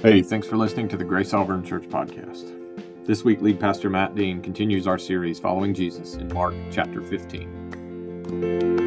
[0.00, 2.54] Hey, thanks for listening to the Grace Auburn Church podcast.
[3.04, 8.78] This week, lead pastor Matt Dean continues our series following Jesus in Mark chapter 15.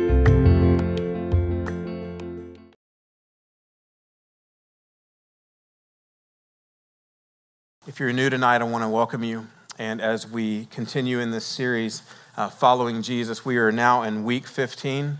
[7.85, 9.47] If you're new tonight, I want to welcome you.
[9.77, 12.03] And as we continue in this series,
[12.37, 15.17] uh, following Jesus, we are now in week 15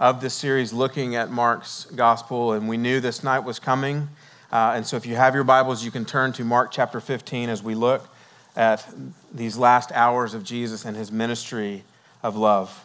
[0.00, 2.54] of this series, looking at Mark's gospel.
[2.54, 4.08] And we knew this night was coming.
[4.52, 7.48] Uh, and so if you have your Bibles, you can turn to Mark chapter 15
[7.48, 8.08] as we look
[8.56, 8.86] at
[9.32, 11.84] these last hours of Jesus and his ministry
[12.22, 12.84] of love.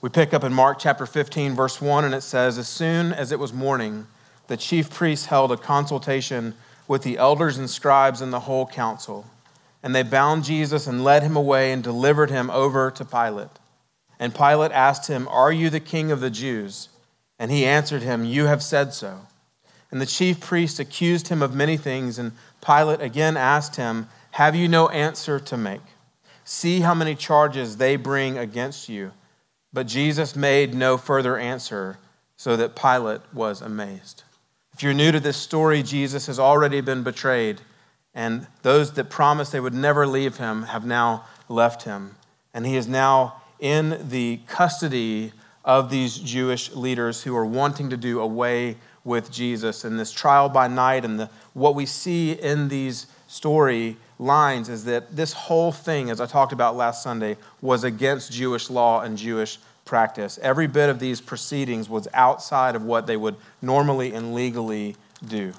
[0.00, 3.32] We pick up in Mark chapter 15, verse 1, and it says, As soon as
[3.32, 4.06] it was morning,
[4.46, 6.54] the chief priests held a consultation
[6.88, 9.26] with the elders and scribes and the whole council.
[9.82, 13.48] And they bound Jesus and led him away and delivered him over to Pilate.
[14.18, 16.88] And Pilate asked him, Are you the king of the Jews?
[17.38, 19.20] And he answered him, You have said so.
[19.90, 22.32] And the chief priests accused him of many things, and
[22.64, 25.80] Pilate again asked him, Have you no answer to make?
[26.44, 29.12] See how many charges they bring against you.
[29.72, 31.98] But Jesus made no further answer,
[32.36, 34.24] so that Pilate was amazed.
[34.72, 37.60] If you're new to this story, Jesus has already been betrayed,
[38.14, 42.16] and those that promised they would never leave him have now left him.
[42.54, 45.32] And he is now in the custody
[45.64, 50.48] of these Jewish leaders who are wanting to do away with Jesus and this trial
[50.48, 55.72] by night and the, what we see in these story lines is that this whole
[55.72, 60.38] thing, as I talked about last Sunday, was against Jewish law and Jewish practice.
[60.42, 65.52] Every bit of these proceedings was outside of what they would normally and legally do.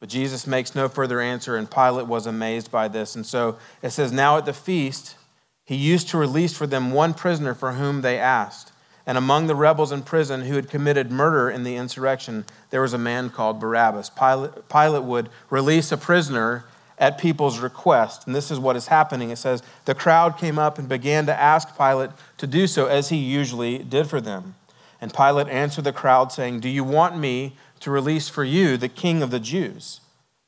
[0.00, 3.14] But Jesus makes no further answer, and Pilate was amazed by this.
[3.14, 5.16] And so it says, Now at the feast,
[5.64, 8.70] he used to release for them one prisoner for whom they asked.
[9.06, 12.94] And among the rebels in prison who had committed murder in the insurrection, there was
[12.94, 14.10] a man called Barabbas.
[14.10, 16.64] Pilate, Pilate, would release a prisoner
[16.98, 18.26] at people's request.
[18.26, 19.30] And this is what is happening.
[19.30, 23.10] It says, The crowd came up and began to ask Pilate to do so as
[23.10, 24.54] he usually did for them.
[25.00, 28.88] And Pilate answered the crowd, saying, Do you want me to release for you the
[28.88, 30.00] king of the Jews?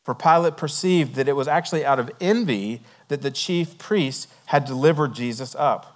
[0.03, 4.65] For Pilate perceived that it was actually out of envy that the chief priests had
[4.65, 5.96] delivered Jesus up.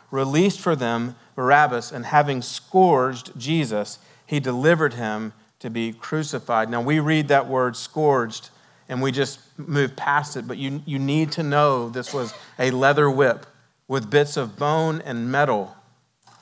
[0.11, 6.69] released for them Barabbas, and having scourged Jesus, he delivered him to be crucified.
[6.69, 8.49] Now, we read that word scourged
[8.89, 12.71] and we just move past it, but you, you need to know this was a
[12.71, 13.45] leather whip
[13.87, 15.75] with bits of bone and metal.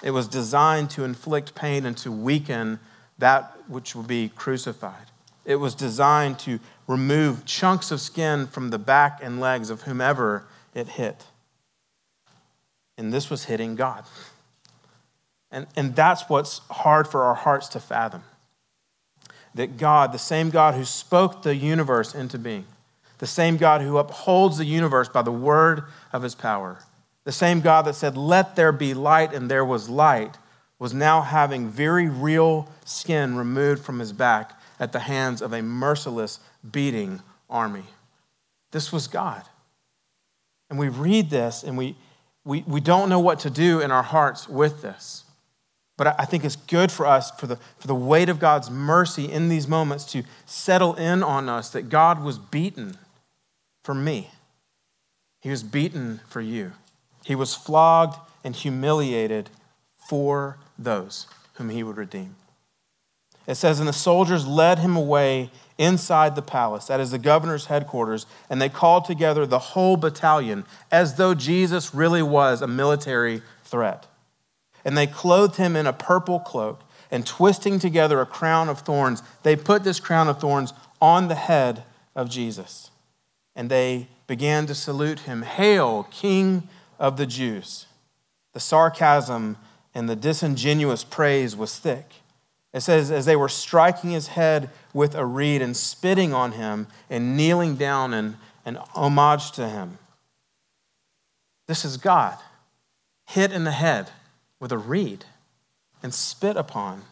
[0.01, 2.79] It was designed to inflict pain and to weaken
[3.19, 5.05] that which would be crucified.
[5.45, 10.45] It was designed to remove chunks of skin from the back and legs of whomever
[10.73, 11.25] it hit.
[12.99, 14.03] And this was hitting God.
[15.51, 18.23] And, and that's what's hard for our hearts to fathom.
[19.55, 22.65] That God, the same God who spoke the universe into being,
[23.17, 26.79] the same God who upholds the universe by the word of his power,
[27.23, 30.37] the same God that said, Let there be light, and there was light,
[30.77, 35.61] was now having very real skin removed from his back at the hands of a
[35.61, 36.39] merciless,
[36.69, 37.85] beating army.
[38.71, 39.43] This was God.
[40.69, 41.95] And we read this and we,
[42.49, 45.23] we, we don't know what to do in our hearts with this.
[45.97, 49.31] But I think it's good for us, for the, for the weight of God's mercy
[49.31, 52.97] in these moments, to settle in on us that God was beaten
[53.83, 54.31] for me.
[55.41, 56.71] He was beaten for you.
[57.23, 59.51] He was flogged and humiliated
[60.09, 62.35] for those whom he would redeem.
[63.49, 65.49] It says, And the soldiers led him away
[65.79, 70.65] inside the palace, that is the governor's headquarters, and they called together the whole battalion
[70.91, 74.05] as though Jesus really was a military threat.
[74.85, 79.23] And they clothed him in a purple cloak, and twisting together a crown of thorns,
[79.41, 80.71] they put this crown of thorns
[81.01, 81.83] on the head
[82.15, 82.91] of Jesus.
[83.55, 86.67] And they began to salute him Hail, King
[86.99, 87.87] of the Jews!
[88.53, 89.57] The sarcasm
[89.95, 92.11] and the disingenuous praise was thick.
[92.73, 96.87] It says, as they were striking his head with a reed and spitting on him
[97.09, 99.97] and kneeling down and, and homage to him.
[101.67, 102.37] This is God
[103.29, 104.09] hit in the head
[104.59, 105.23] with a reed
[106.01, 107.03] and spit upon.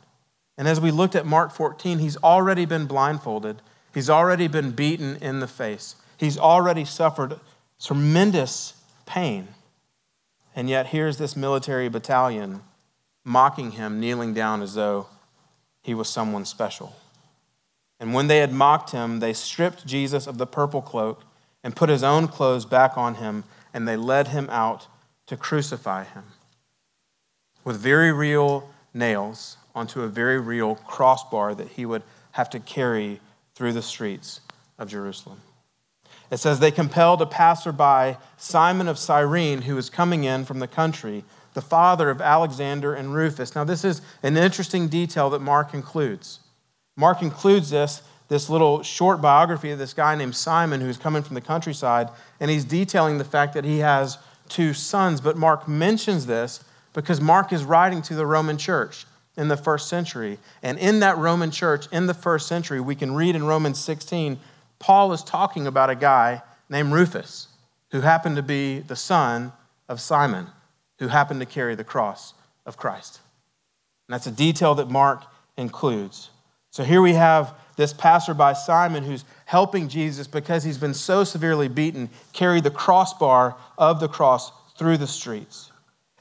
[0.57, 3.61] And as we looked at Mark 14, he's already been blindfolded,
[3.93, 5.95] he's already been beaten in the face.
[6.17, 7.39] He's already suffered
[7.79, 8.73] tremendous
[9.05, 9.49] pain.
[10.55, 12.61] And yet, here's this military battalion
[13.23, 15.05] mocking him, kneeling down as though
[15.87, 16.97] he was someone special.
[17.97, 21.23] And when they had mocked him, they stripped Jesus of the purple cloak
[21.63, 24.87] and put his own clothes back on him, and they led him out
[25.27, 26.25] to crucify him
[27.63, 33.21] with very real nails onto a very real crossbar that he would have to carry
[33.55, 34.41] through the streets
[34.77, 35.39] of Jerusalem.
[36.29, 40.67] It says, They compelled a passerby, Simon of Cyrene, who was coming in from the
[40.67, 41.23] country,
[41.57, 43.55] the father of Alexander and Rufus.
[43.55, 46.39] Now, this is an interesting detail that Mark includes.
[46.95, 51.33] Mark includes this, this little short biography of this guy named Simon who's coming from
[51.33, 52.09] the countryside,
[52.39, 54.19] and he's detailing the fact that he has
[54.49, 55.19] two sons.
[55.19, 56.63] But Mark mentions this
[56.93, 60.37] because Mark is writing to the Roman church in the first century.
[60.61, 64.39] And in that Roman church in the first century, we can read in Romans 16,
[64.77, 67.47] Paul is talking about a guy named Rufus,
[67.89, 69.53] who happened to be the son
[69.89, 70.49] of Simon,
[70.99, 72.33] who happened to carry the cross
[72.65, 73.19] of Christ.
[74.07, 75.23] And that's a detail that Mark
[75.57, 76.29] includes.
[76.71, 81.67] So here we have this passerby, Simon, who's helping Jesus because he's been so severely
[81.67, 85.71] beaten, carry the crossbar of the cross through the streets.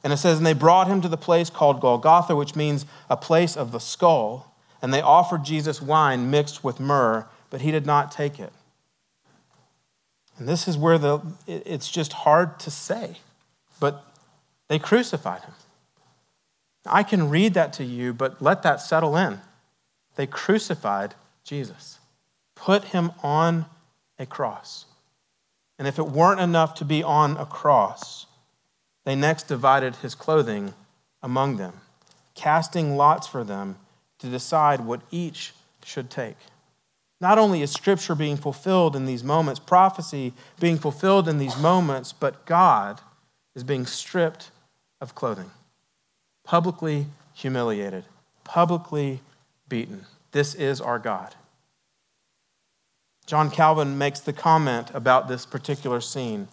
[0.03, 3.17] And it says, And they brought him to the place called Golgotha, which means a
[3.17, 4.55] place of the skull.
[4.81, 8.53] And they offered Jesus wine mixed with myrrh, but he did not take it.
[10.37, 13.17] And this is where the, it's just hard to say,
[13.79, 14.05] but
[14.67, 15.53] they crucified him.
[16.85, 19.41] I can read that to you, but let that settle in.
[20.15, 21.99] They crucified Jesus,
[22.55, 23.65] put him on
[24.17, 24.85] a cross.
[25.77, 28.25] And if it weren't enough to be on a cross,
[29.05, 30.73] they next divided his clothing
[31.21, 31.81] among them,
[32.35, 33.77] casting lots for them
[34.19, 35.53] to decide what each
[35.85, 36.37] should take.
[37.21, 42.11] Not only is Scripture being fulfilled in these moments, prophecy being fulfilled in these moments,
[42.11, 43.01] but God
[43.55, 44.51] is being stripped
[45.01, 45.51] of clothing,
[46.43, 48.05] publicly humiliated,
[48.43, 49.21] publicly
[49.67, 50.05] beaten.
[50.31, 51.35] This is our God.
[53.25, 56.47] John Calvin makes the comment about this particular scene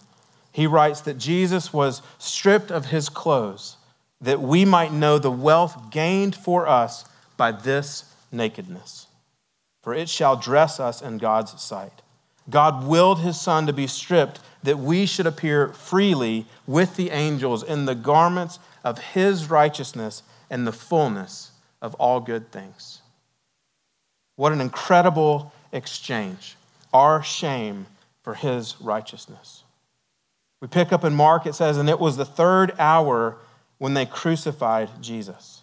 [0.55, 3.77] he writes that Jesus was stripped of his clothes
[4.21, 7.05] that we might know the wealth gained for us
[7.37, 9.09] by this nakedness.
[9.83, 12.03] For it shall dress us in God's sight.
[12.51, 17.63] God willed his Son to be stripped that we should appear freely with the angels
[17.63, 21.53] in the garments of his righteousness and the fullness
[21.83, 23.01] of all good things.
[24.37, 26.57] What an incredible exchange.
[26.93, 27.87] Our shame
[28.23, 29.65] for his righteousness.
[30.61, 33.37] We pick up in Mark, it says, and it was the third hour
[33.79, 35.61] when they crucified Jesus.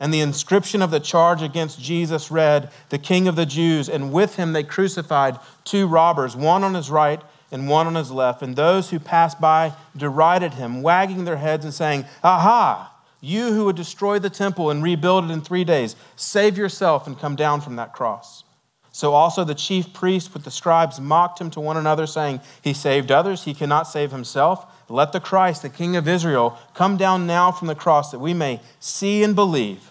[0.00, 4.12] And the inscription of the charge against Jesus read, The King of the Jews, and
[4.12, 8.42] with him they crucified two robbers, one on his right and one on his left.
[8.42, 12.94] And those who passed by derided him, wagging their heads and saying, Aha!
[13.20, 17.18] You who would destroy the temple and rebuild it in three days, save yourself and
[17.18, 18.44] come down from that cross.
[18.92, 22.72] So also the chief priests with the scribes mocked him to one another, saying, He
[22.72, 24.66] saved others, he cannot save himself.
[24.88, 28.32] Let the Christ, the King of Israel, come down now from the cross that we
[28.34, 29.90] may see and believe.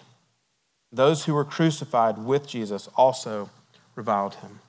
[0.92, 3.50] Those who were crucified with Jesus also
[3.94, 4.60] reviled him.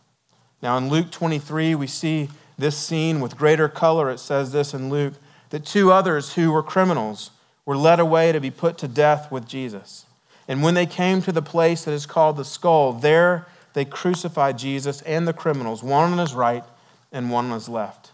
[0.62, 4.10] Now in Luke 23, we see this scene with greater color.
[4.10, 5.14] It says this in Luke
[5.50, 7.32] that two others who were criminals
[7.66, 10.06] were led away to be put to death with Jesus.
[10.48, 14.58] And when they came to the place that is called the skull, there they crucified
[14.58, 16.64] Jesus and the criminals, one on his right
[17.12, 18.09] and one on his left.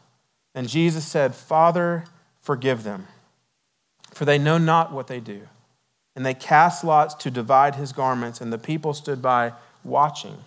[0.55, 2.05] And Jesus said, Father,
[2.41, 3.07] forgive them,
[4.13, 5.41] for they know not what they do.
[6.15, 9.51] And they cast lots to divide his garments, and the people stood by
[9.83, 10.37] watching.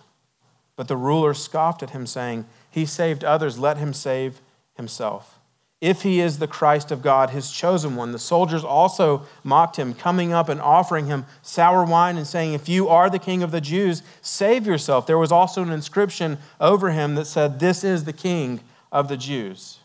[0.75, 4.41] But the ruler scoffed at him, saying, He saved others, let him save
[4.75, 5.39] himself.
[5.81, 8.11] If he is the Christ of God, his chosen one.
[8.11, 12.67] The soldiers also mocked him, coming up and offering him sour wine and saying, If
[12.67, 15.05] you are the king of the Jews, save yourself.
[15.05, 18.59] There was also an inscription over him that said, This is the king
[18.91, 19.79] of the Jews.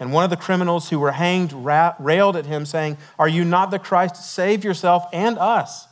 [0.00, 3.70] And one of the criminals who were hanged railed at him, saying, Are you not
[3.70, 4.16] the Christ?
[4.16, 5.86] Save yourself and us.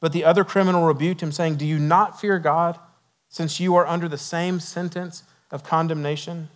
[0.00, 2.78] But the other criminal rebuked him, saying, Do you not fear God,
[3.28, 6.48] since you are under the same sentence of condemnation?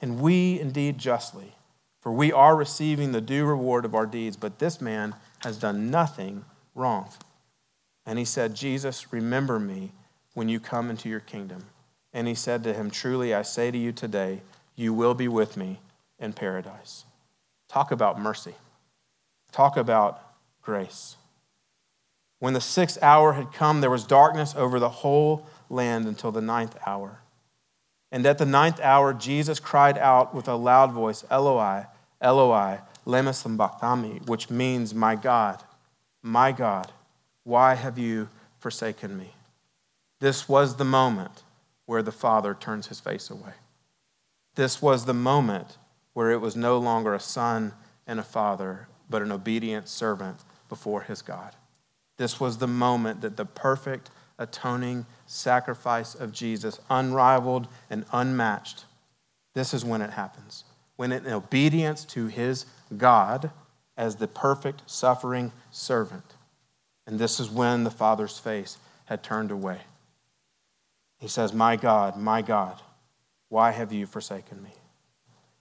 [0.00, 1.54] and we indeed justly,
[2.00, 5.90] for we are receiving the due reward of our deeds, but this man has done
[5.90, 6.44] nothing
[6.74, 7.08] wrong.
[8.06, 9.92] And he said, Jesus, remember me
[10.34, 11.64] when you come into your kingdom.
[12.12, 14.40] And he said to him, Truly I say to you today,
[14.78, 15.80] you will be with me
[16.18, 17.04] in paradise.
[17.68, 18.54] Talk about mercy.
[19.50, 20.22] Talk about
[20.62, 21.16] grace.
[22.38, 26.40] When the sixth hour had come, there was darkness over the whole land until the
[26.40, 27.18] ninth hour.
[28.12, 31.86] And at the ninth hour, Jesus cried out with a loud voice, Eloi,
[32.20, 35.62] Eloi, lema sabachthani, which means, My God,
[36.22, 36.92] my God,
[37.42, 39.32] why have you forsaken me?
[40.20, 41.42] This was the moment
[41.86, 43.54] where the Father turns his face away.
[44.58, 45.78] This was the moment
[46.14, 47.74] where it was no longer a son
[48.08, 51.54] and a father, but an obedient servant before his God.
[52.16, 58.84] This was the moment that the perfect atoning sacrifice of Jesus, unrivaled and unmatched,
[59.54, 60.64] this is when it happens.
[60.96, 63.52] When in obedience to his God
[63.96, 66.34] as the perfect suffering servant.
[67.06, 69.82] And this is when the Father's face had turned away.
[71.20, 72.82] He says, My God, my God,
[73.48, 74.70] why have you forsaken me?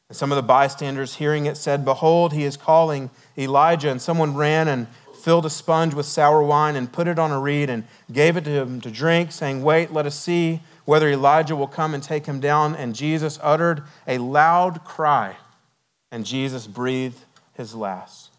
[0.10, 3.90] And some of the bystanders, hearing it, said, Behold, he is calling Elijah.
[3.90, 4.88] And someone ran and
[5.22, 8.46] filled a sponge with sour wine and put it on a reed and gave it
[8.46, 12.26] to him to drink, saying, Wait, let us see whether Elijah will come and take
[12.26, 12.76] him down.
[12.76, 15.36] And Jesus uttered a loud cry,
[16.12, 17.20] and Jesus breathed
[17.54, 18.32] his last.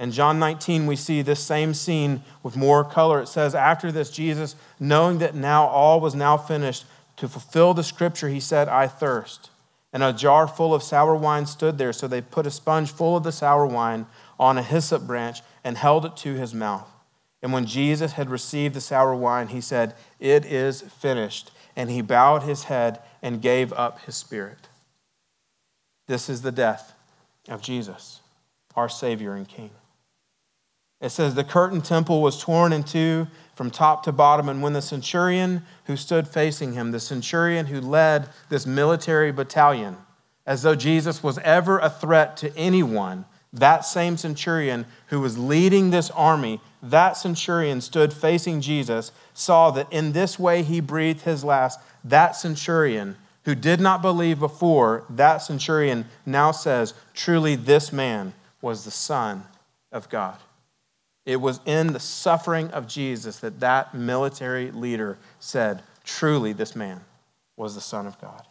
[0.00, 3.20] In John 19, we see this same scene with more color.
[3.20, 6.84] It says, After this, Jesus, knowing that now all was now finished,
[7.16, 9.50] to fulfill the scripture, he said, I thirst.
[9.92, 11.92] And a jar full of sour wine stood there.
[11.92, 14.06] So they put a sponge full of the sour wine
[14.40, 16.88] on a hyssop branch and held it to his mouth.
[17.42, 21.50] And when Jesus had received the sour wine, he said, It is finished.
[21.76, 24.68] And he bowed his head and gave up his spirit.
[26.06, 26.94] This is the death
[27.48, 28.20] of Jesus,
[28.76, 29.70] our Savior and King.
[31.02, 34.48] It says, The curtain temple was torn in two from top to bottom.
[34.48, 39.96] And when the centurion who stood facing him, the centurion who led this military battalion,
[40.46, 45.90] as though Jesus was ever a threat to anyone, that same centurion who was leading
[45.90, 51.44] this army, that centurion stood facing Jesus, saw that in this way he breathed his
[51.44, 51.80] last.
[52.02, 58.84] That centurion who did not believe before, that centurion now says, Truly, this man was
[58.84, 59.44] the Son
[59.90, 60.38] of God.
[61.24, 67.02] It was in the suffering of Jesus that that military leader said, Truly, this man
[67.56, 68.42] was the Son of God.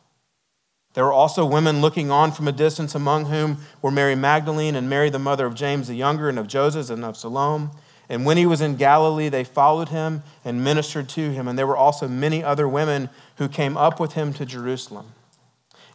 [0.94, 4.90] There were also women looking on from a distance, among whom were Mary Magdalene and
[4.90, 7.70] Mary, the mother of James the younger, and of Joseph and of Salome.
[8.10, 11.48] And when he was in Galilee, they followed him and ministered to him.
[11.48, 15.14] And there were also many other women who came up with him to Jerusalem.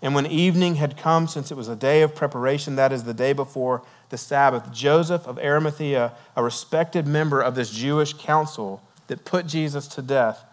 [0.01, 3.15] And when evening had come, since it was a day of preparation, that is the
[3.15, 9.25] day before the Sabbath, Joseph of Arimathea, a respected member of this Jewish council that
[9.25, 10.45] put Jesus to death,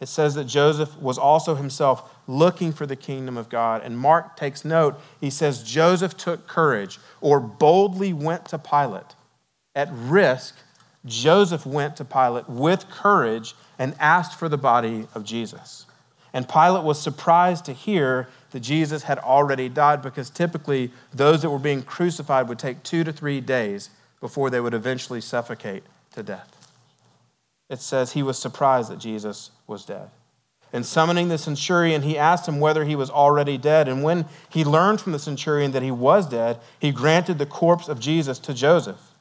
[0.00, 3.82] it says that Joseph was also himself looking for the kingdom of God.
[3.82, 9.14] And Mark takes note, he says, Joseph took courage or boldly went to Pilate.
[9.74, 10.56] At risk,
[11.06, 15.86] Joseph went to Pilate with courage and asked for the body of Jesus.
[16.34, 21.50] And Pilate was surprised to hear that Jesus had already died because typically those that
[21.50, 23.88] were being crucified would take two to three days
[24.20, 26.50] before they would eventually suffocate to death.
[27.70, 30.10] It says he was surprised that Jesus was dead.
[30.72, 33.86] And summoning the centurion, he asked him whether he was already dead.
[33.86, 37.86] And when he learned from the centurion that he was dead, he granted the corpse
[37.86, 39.12] of Jesus to Joseph.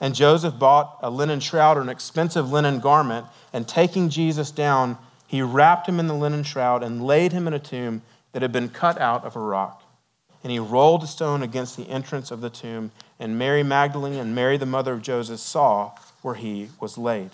[0.00, 4.98] And Joseph bought a linen shroud or an expensive linen garment, and taking Jesus down,
[5.28, 8.00] he wrapped him in the linen shroud and laid him in a tomb
[8.32, 9.82] that had been cut out of a rock.
[10.42, 14.34] And he rolled a stone against the entrance of the tomb, and Mary Magdalene and
[14.34, 15.92] Mary, the mother of Joseph, saw
[16.22, 17.32] where he was laid.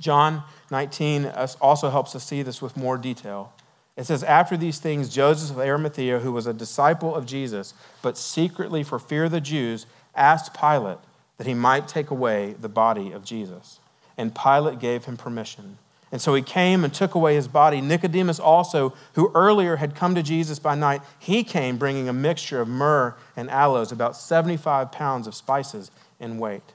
[0.00, 1.26] John 19
[1.60, 3.52] also helps us see this with more detail.
[3.96, 8.18] It says, After these things, Joseph of Arimathea, who was a disciple of Jesus, but
[8.18, 9.86] secretly for fear of the Jews,
[10.16, 10.98] asked Pilate
[11.36, 13.78] that he might take away the body of Jesus.
[14.18, 15.78] And Pilate gave him permission.
[16.12, 17.80] And so he came and took away his body.
[17.80, 22.60] Nicodemus also, who earlier had come to Jesus by night, he came bringing a mixture
[22.60, 25.90] of myrrh and aloes, about 75 pounds of spices
[26.20, 26.74] in weight.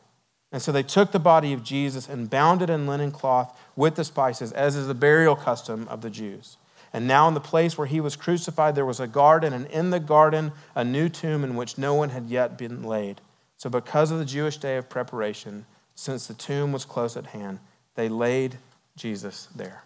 [0.51, 3.95] And so they took the body of Jesus and bound it in linen cloth with
[3.95, 6.57] the spices, as is the burial custom of the Jews.
[6.91, 9.91] And now, in the place where he was crucified, there was a garden, and in
[9.91, 13.21] the garden, a new tomb in which no one had yet been laid.
[13.57, 15.65] So, because of the Jewish day of preparation,
[15.95, 17.59] since the tomb was close at hand,
[17.95, 18.57] they laid
[18.97, 19.83] Jesus there.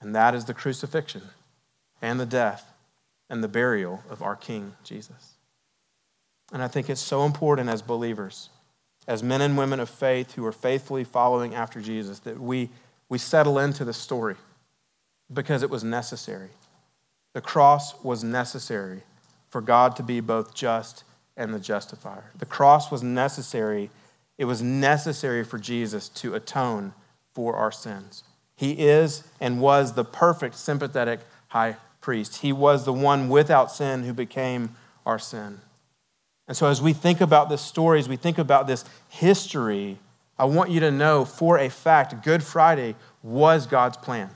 [0.00, 1.22] And that is the crucifixion
[2.00, 2.72] and the death
[3.28, 5.34] and the burial of our King Jesus.
[6.52, 8.48] And I think it's so important as believers,
[9.06, 12.70] as men and women of faith who are faithfully following after Jesus, that we,
[13.08, 14.36] we settle into the story
[15.32, 16.50] because it was necessary.
[17.34, 19.02] The cross was necessary
[19.50, 21.04] for God to be both just
[21.36, 22.30] and the justifier.
[22.38, 23.90] The cross was necessary.
[24.38, 26.94] It was necessary for Jesus to atone
[27.38, 28.24] for our sins.
[28.56, 32.38] He is and was the perfect, sympathetic high priest.
[32.38, 34.74] He was the one without sin who became
[35.06, 35.60] our sin.
[36.48, 39.98] And so, as we think about this story, as we think about this history,
[40.36, 44.30] I want you to know for a fact Good Friday was God's plan.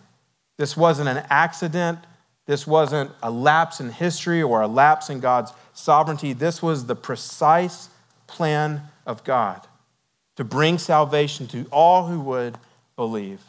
[0.57, 1.99] This wasn't an accident.
[2.47, 6.35] This wasn't a lapse in history or a lapse in God's sovereignty.
[6.35, 7.89] This was the precise
[8.29, 9.67] plan of God
[10.37, 12.59] to bring salvation to all who would
[12.97, 13.41] believe.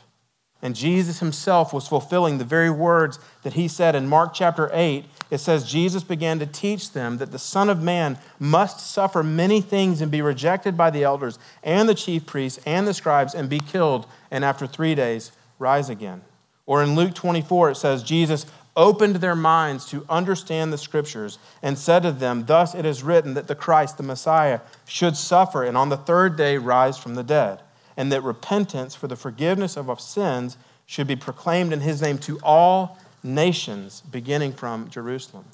[0.62, 5.04] And Jesus himself was fulfilling the very words that he said in Mark chapter 8.
[5.30, 9.60] It says, Jesus began to teach them that the Son of Man must suffer many
[9.60, 13.50] things and be rejected by the elders and the chief priests and the scribes and
[13.50, 16.22] be killed, and after three days rise again.
[16.66, 18.46] Or in Luke 24, it says, Jesus
[18.76, 23.34] opened their minds to understand the scriptures and said to them, Thus it is written
[23.34, 27.24] that the Christ, the Messiah, should suffer and on the third day rise from the
[27.24, 27.62] dead,
[27.96, 32.18] and that repentance for the forgiveness of our sins should be proclaimed in his name
[32.20, 35.46] to all nations, beginning from Jerusalem.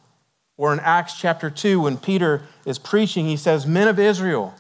[0.58, 4.54] Or in Acts chapter 2, when Peter is preaching, he says, Men of Israel,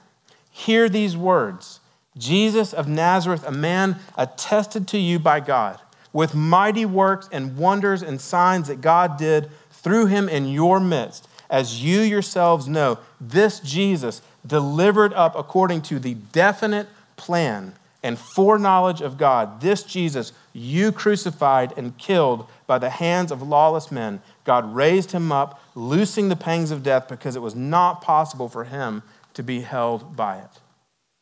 [0.50, 1.79] hear these words
[2.17, 5.79] Jesus of Nazareth, a man attested to you by God
[6.12, 11.27] with mighty works and wonders and signs that God did through him in your midst,
[11.50, 16.88] as you yourselves know, this Jesus delivered up according to the definite
[17.19, 23.41] plan and foreknowledge of God, this Jesus you crucified and killed by the hands of
[23.41, 28.01] lawless men, God raised him up, loosing the pangs of death because it was not
[28.01, 30.61] possible for him to be held by it.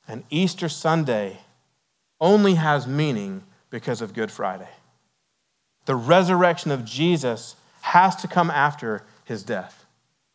[0.07, 1.39] And Easter Sunday
[2.21, 4.69] only has meaning because of Good Friday.
[5.85, 9.85] The resurrection of Jesus has to come after his death.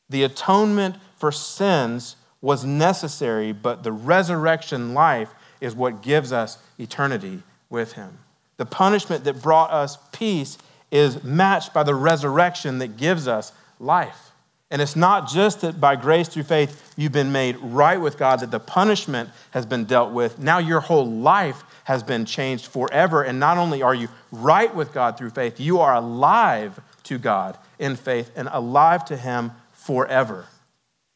[0.08, 5.30] The atonement for sins was necessary, but the resurrection life
[5.62, 8.18] is what gives us eternity with him.
[8.58, 10.58] The punishment that brought us peace
[10.90, 14.32] is matched by the resurrection that gives us life.
[14.70, 18.40] And it's not just that by grace through faith you've been made right with God,
[18.40, 20.38] that the punishment has been dealt with.
[20.38, 23.22] Now your whole life has been changed forever.
[23.22, 27.58] And not only are you right with God through faith, you are alive to God
[27.78, 30.46] in faith and alive to Him forever.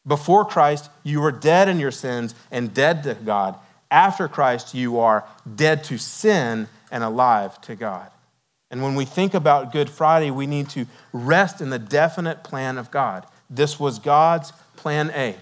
[0.07, 3.59] Before Christ, you were dead in your sins and dead to God.
[3.91, 8.11] After Christ, you are dead to sin and alive to God.
[8.71, 12.79] And when we think about Good Friday, we need to rest in the definite plan
[12.79, 13.27] of God.
[13.49, 15.37] This was God's plan A.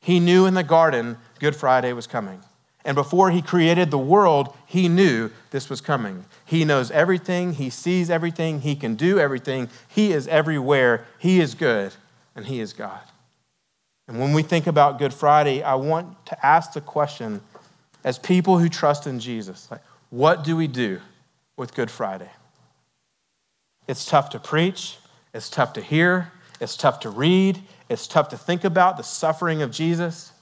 [0.00, 2.42] He knew in the garden Good Friday was coming.
[2.84, 6.26] And before he created the world, he knew this was coming.
[6.44, 9.70] He knows everything, he sees everything, he can do everything.
[9.88, 11.06] He is everywhere.
[11.18, 11.94] He is good,
[12.36, 13.00] and he is God.
[14.06, 17.40] And when we think about Good Friday, I want to ask the question
[18.04, 21.00] as people who trust in Jesus, like, what do we do
[21.56, 22.30] with Good Friday?
[23.88, 24.98] It's tough to preach,
[25.32, 29.62] it's tough to hear, it's tough to read, it's tough to think about the suffering
[29.62, 30.32] of Jesus,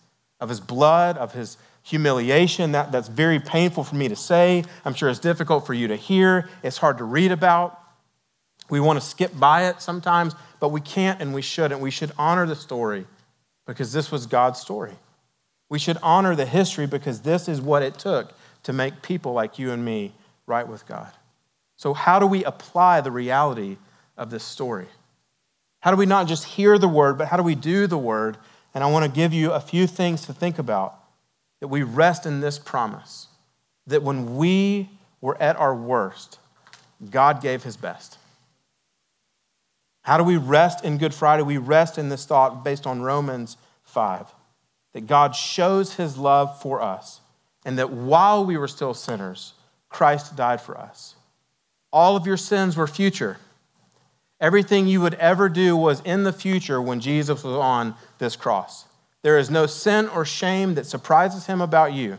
[0.40, 2.72] of his blood, of his humiliation.
[2.72, 4.64] That, that's very painful for me to say.
[4.84, 6.48] I'm sure it's difficult for you to hear.
[6.62, 7.78] It's hard to read about.
[8.70, 11.80] We want to skip by it sometimes, but we can't and we shouldn't.
[11.80, 13.06] We should honor the story
[13.66, 14.92] because this was God's story.
[15.72, 19.58] We should honor the history because this is what it took to make people like
[19.58, 20.12] you and me
[20.46, 21.10] right with God.
[21.78, 23.78] So, how do we apply the reality
[24.18, 24.88] of this story?
[25.80, 28.36] How do we not just hear the word, but how do we do the word?
[28.74, 30.94] And I want to give you a few things to think about
[31.60, 33.28] that we rest in this promise
[33.86, 34.90] that when we
[35.22, 36.38] were at our worst,
[37.10, 38.18] God gave his best.
[40.02, 41.44] How do we rest in Good Friday?
[41.44, 44.26] We rest in this thought based on Romans 5
[44.92, 47.20] that God shows his love for us,
[47.64, 49.54] and that while we were still sinners,
[49.88, 51.14] Christ died for us.
[51.92, 53.38] All of your sins were future.
[54.40, 58.86] Everything you would ever do was in the future when Jesus was on this cross.
[59.22, 62.18] There is no sin or shame that surprises him about you.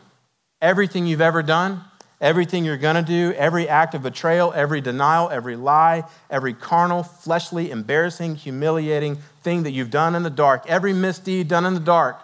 [0.61, 1.81] Everything you've ever done,
[2.21, 7.03] everything you're going to do, every act of betrayal, every denial, every lie, every carnal,
[7.03, 11.81] fleshly, embarrassing, humiliating thing that you've done in the dark, every misdeed done in the
[11.81, 12.21] dark,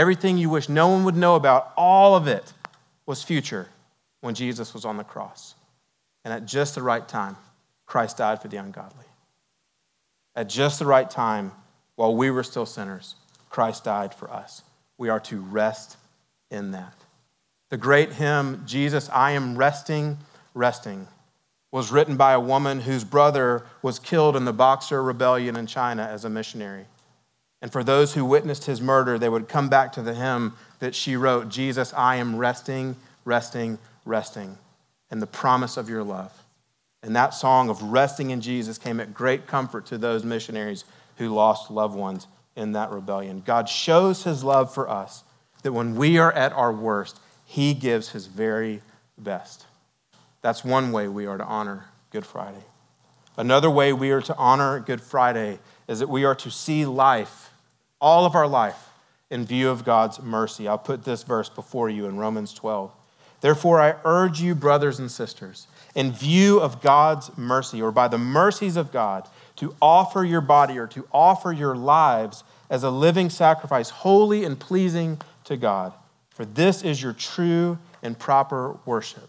[0.00, 2.54] everything you wish no one would know about, all of it
[3.04, 3.68] was future
[4.22, 5.54] when Jesus was on the cross.
[6.24, 7.36] And at just the right time,
[7.84, 9.04] Christ died for the ungodly.
[10.34, 11.52] At just the right time,
[11.96, 13.14] while we were still sinners,
[13.50, 14.62] Christ died for us.
[14.96, 15.98] We are to rest
[16.50, 16.94] in that.
[17.68, 20.16] The great hymn, Jesus, I am resting,
[20.54, 21.08] resting,
[21.70, 26.08] was written by a woman whose brother was killed in the Boxer Rebellion in China
[26.10, 26.86] as a missionary.
[27.62, 30.94] And for those who witnessed his murder, they would come back to the hymn that
[30.94, 34.56] she wrote Jesus, I am resting, resting, resting,
[35.10, 36.32] in the promise of your love.
[37.02, 40.84] And that song of resting in Jesus came at great comfort to those missionaries
[41.16, 43.42] who lost loved ones in that rebellion.
[43.44, 45.22] God shows his love for us
[45.62, 48.80] that when we are at our worst, he gives his very
[49.18, 49.66] best.
[50.42, 52.64] That's one way we are to honor Good Friday.
[53.36, 57.49] Another way we are to honor Good Friday is that we are to see life,
[58.00, 58.88] all of our life,
[59.30, 60.66] in view of God's mercy.
[60.66, 62.92] I'll put this verse before you in Romans 12.
[63.40, 68.18] Therefore, I urge you, brothers and sisters, in view of God's mercy, or by the
[68.18, 73.30] mercies of God, to offer your body or to offer your lives as a living
[73.30, 75.92] sacrifice, holy and pleasing to God.
[76.30, 79.28] For this is your true and proper worship.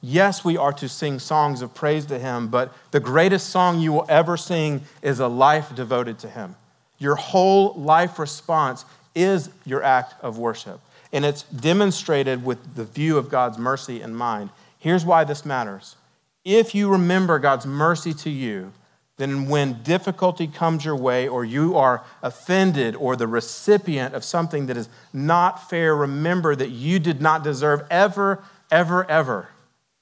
[0.00, 3.92] Yes, we are to sing songs of praise to Him, but the greatest song you
[3.92, 6.54] will ever sing is a life devoted to Him.
[6.98, 10.80] Your whole life response is your act of worship,
[11.12, 14.50] and it's demonstrated with the view of God's mercy in mind.
[14.78, 15.96] Here's why this matters.
[16.44, 18.72] If you remember God's mercy to you,
[19.16, 24.66] then when difficulty comes your way, or you are offended or the recipient of something
[24.66, 29.48] that is not fair, remember that you did not deserve ever, ever, ever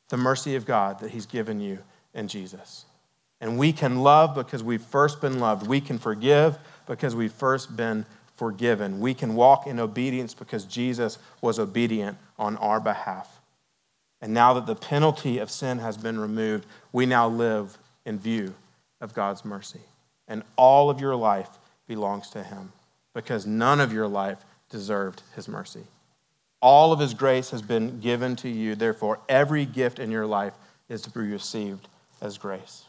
[0.09, 1.79] the mercy of God that He's given you
[2.13, 2.87] in Jesus.
[3.41, 5.67] And we can love because we've first been loved.
[5.67, 9.01] We can forgive because we've first been forgiven.
[9.01, 13.41] We can walk in obedience because Jesus was obedient on our behalf.
[14.21, 18.55] And now that the penalty of sin has been removed, we now live in view
[19.01, 19.81] of God's mercy.
[20.27, 21.51] And all of your life
[21.87, 22.73] belongs to Him
[23.13, 24.39] because none of your life
[24.71, 25.85] deserved His mercy.
[26.63, 28.75] All of His grace has been given to you.
[28.75, 30.55] Therefore, every gift in your life
[30.89, 31.87] is to be received
[32.21, 32.85] as grace.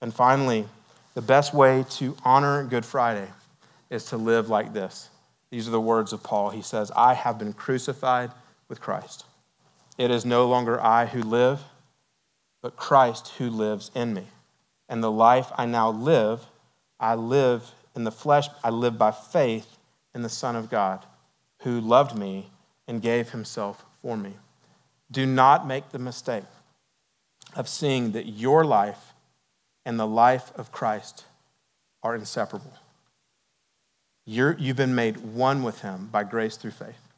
[0.00, 0.66] And finally,
[1.14, 3.28] the best way to honor Good Friday
[3.90, 5.10] is to live like this.
[5.50, 6.50] These are the words of Paul.
[6.50, 8.30] He says, I have been crucified
[8.68, 9.24] with Christ.
[9.98, 11.60] It is no longer I who live,
[12.62, 14.24] but Christ who lives in me.
[14.88, 16.46] And the life I now live,
[16.98, 19.78] I live in the flesh, I live by faith
[20.14, 21.04] in the Son of God,
[21.60, 22.50] who loved me
[22.86, 24.34] and gave himself for me.
[25.10, 26.44] Do not make the mistake
[27.56, 29.09] of seeing that your life
[29.84, 31.24] and the life of Christ
[32.02, 32.72] are inseparable.
[34.24, 37.08] you have been made one with him by grace through faith.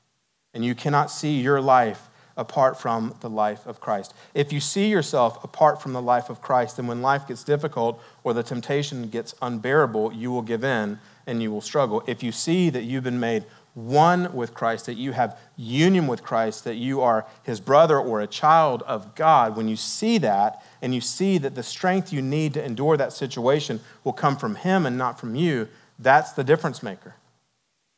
[0.54, 4.14] And you cannot see your life apart from the life of Christ.
[4.34, 8.02] If you see yourself apart from the life of Christ, then when life gets difficult
[8.24, 12.02] or the temptation gets unbearable, you will give in and you will struggle.
[12.06, 13.44] If you see that you've been made
[13.74, 18.20] one with Christ, that you have union with Christ, that you are his brother or
[18.20, 22.20] a child of God, when you see that and you see that the strength you
[22.20, 26.44] need to endure that situation will come from him and not from you, that's the
[26.44, 27.14] difference maker.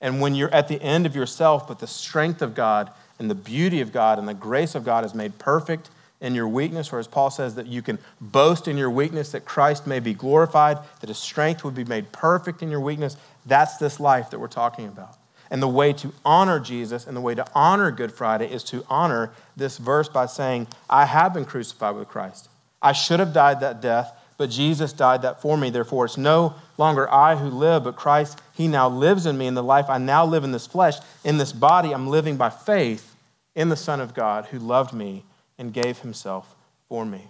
[0.01, 3.35] And when you're at the end of yourself, but the strength of God and the
[3.35, 6.99] beauty of God and the grace of God is made perfect in your weakness, or
[6.99, 10.79] as Paul says, that you can boast in your weakness, that Christ may be glorified,
[11.01, 13.17] that his strength would be made perfect in your weakness.
[13.45, 15.17] That's this life that we're talking about.
[15.55, 18.85] And the way to honor Jesus and the way to honor Good Friday is to
[18.89, 22.49] honor this verse by saying, I have been crucified with Christ.
[22.83, 25.71] I should have died that death, but Jesus died that for me.
[25.71, 29.47] Therefore, it's no longer I who live, but Christ, He now lives in me.
[29.47, 32.51] In the life I now live in this flesh, in this body, I'm living by
[32.51, 33.15] faith
[33.55, 35.23] in the Son of God who loved me
[35.57, 36.57] and gave Himself
[36.89, 37.29] for me.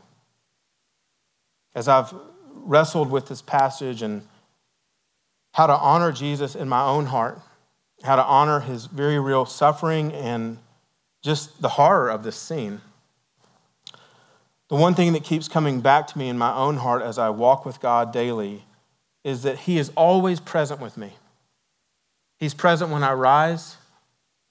[1.74, 2.14] As I've
[2.54, 4.26] wrestled with this passage and
[5.52, 7.38] how to honor Jesus in my own heart,
[8.04, 10.58] how to honor His very real suffering and
[11.22, 12.80] just the horror of this scene.
[14.68, 17.30] The one thing that keeps coming back to me in my own heart as I
[17.30, 18.64] walk with God daily
[19.22, 21.14] is that He is always present with me.
[22.38, 23.76] He's present when I rise,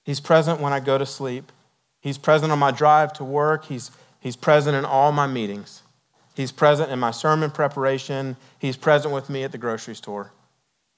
[0.04, 1.52] He's present when I go to sleep,
[2.00, 3.90] He's present on my drive to work, He's,
[4.20, 5.82] he's present in all my meetings.
[6.34, 10.32] He's present in my sermon preparation, He's present with me at the grocery store.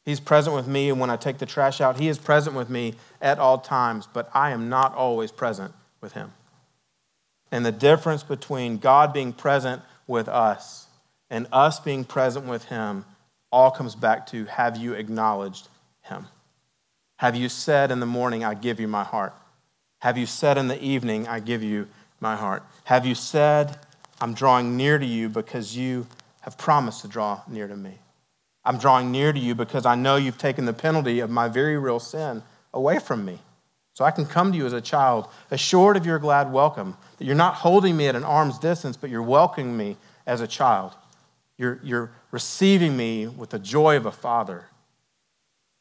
[0.06, 1.98] He's present with me and when I take the trash out.
[1.98, 6.12] He is present with me at all times, but I am not always present with
[6.12, 6.32] Him.
[7.50, 10.86] And the difference between God being present with us
[11.28, 13.04] and us being present with Him
[13.50, 15.68] all comes back to have you acknowledged
[16.02, 16.26] Him?
[17.16, 19.34] Have you said in the morning, I give you my heart?
[20.00, 21.88] Have you said in the evening, I give you
[22.20, 22.62] my heart?
[22.84, 23.76] Have you said,
[24.20, 26.06] I'm drawing near to you because you
[26.42, 27.98] have promised to draw near to me?
[28.66, 31.78] I'm drawing near to you because I know you've taken the penalty of my very
[31.78, 32.42] real sin
[32.74, 33.38] away from me.
[33.94, 37.24] So I can come to you as a child, assured of your glad welcome, that
[37.24, 40.92] you're not holding me at an arm's distance, but you're welcoming me as a child.
[41.56, 44.66] You're, you're receiving me with the joy of a father.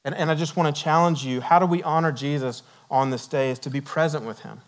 [0.05, 3.27] And, and I just want to challenge you how do we honor Jesus on this
[3.27, 4.61] day is to be present with him.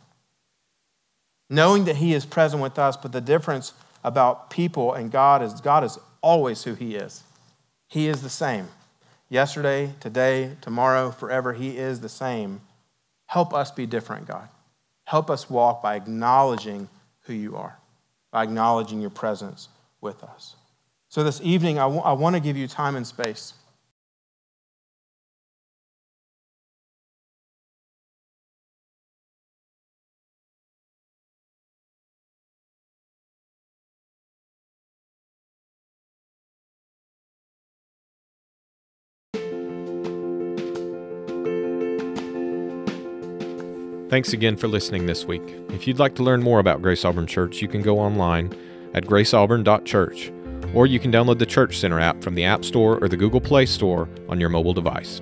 [1.49, 5.62] Knowing that he is present with us, but the difference about people and God is
[5.62, 7.23] God is always who He is.
[7.88, 8.67] He is the same.
[9.30, 12.62] Yesterday, today, tomorrow, forever, He is the same.
[13.28, 14.47] Help us be different, God.
[15.06, 16.89] Help us walk by acknowledging
[17.23, 17.78] who you are,
[18.32, 19.69] by acknowledging your presence
[20.02, 20.56] with us.
[21.10, 23.54] So, this evening, I, w- I want to give you time and space.
[44.17, 45.43] Thanks again for listening this week.
[45.69, 48.51] If you'd like to learn more about Grace Auburn Church, you can go online
[48.95, 50.32] at graceauburn.church
[50.73, 53.39] or you can download the Church Center app from the App Store or the Google
[53.39, 55.21] Play Store on your mobile device.